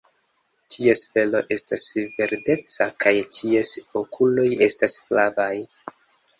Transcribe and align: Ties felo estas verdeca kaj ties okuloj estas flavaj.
Ties 0.75 1.03
felo 1.09 1.41
estas 1.55 1.83
verdeca 2.15 2.89
kaj 3.05 3.15
ties 3.39 3.73
okuloj 4.03 4.51
estas 4.71 4.99
flavaj. 5.07 5.55